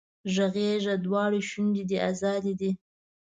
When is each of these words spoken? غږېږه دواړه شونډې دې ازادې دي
غږېږه 0.33 0.93
دواړه 1.05 1.39
شونډې 1.49 1.83
دې 1.89 1.97
ازادې 2.11 2.53
دي 2.59 2.71